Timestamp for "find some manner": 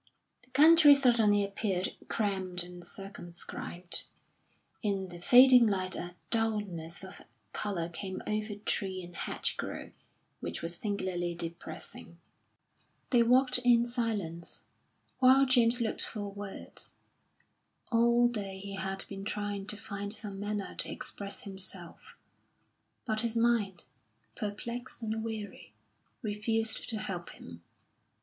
19.77-20.73